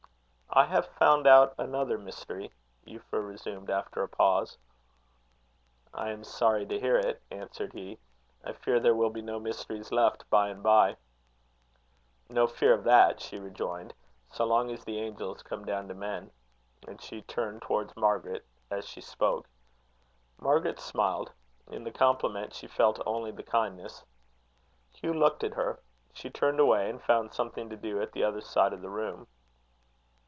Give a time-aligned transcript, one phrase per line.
[0.53, 2.51] "I have found out another mystery,"
[2.85, 4.57] Euphra resumed, after a pause.
[5.93, 7.99] "I am sorry to hear it," answered he.
[8.43, 10.97] "I fear there will be no mysteries left by and by."
[12.27, 13.93] "No fear of that," she rejoined,
[14.29, 16.31] "so long as the angels come down to men."
[16.85, 19.47] And she turned towards Margaret as she spoke.
[20.37, 21.31] Margaret smiled.
[21.69, 24.03] In the compliment she felt only the kindness.
[24.93, 25.79] Hugh looked at her.
[26.11, 29.27] She turned away, and found something to do at the other side of the room.